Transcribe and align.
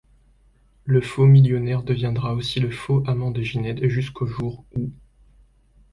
Le 0.83 0.99
faux 0.99 1.27
millionnaire 1.27 1.83
deviendra 1.83 2.33
aussi 2.33 2.59
le 2.59 2.71
faux 2.71 3.03
amant 3.05 3.29
de 3.29 3.43
Ginette 3.43 3.85
jusqu'au 3.87 4.25
jour 4.25 4.65
où... 4.75 4.89